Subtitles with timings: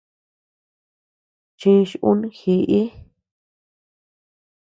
[1.59, 2.81] Chich un jiʼi.